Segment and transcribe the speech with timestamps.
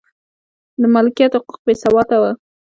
[0.81, 2.23] د مالکیت حقوق بې ثباته و.